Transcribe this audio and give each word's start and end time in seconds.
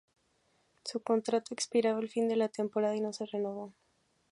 Su 0.83 1.03
contrato 1.03 1.53
expiraba 1.53 1.99
al 1.99 2.09
final 2.09 2.29
de 2.29 2.35
la 2.35 2.49
temporada 2.49 2.95
y 2.95 3.01
no 3.01 3.13
se 3.13 3.27
renovó. 3.27 3.71